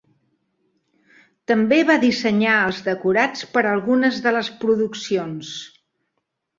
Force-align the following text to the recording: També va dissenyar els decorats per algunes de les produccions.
També 1.51 1.77
va 1.91 1.99
dissenyar 2.05 2.57
els 2.71 2.81
decorats 2.89 3.47
per 3.55 3.67
algunes 3.75 4.21
de 4.27 4.37
les 4.41 4.53
produccions. 4.67 5.57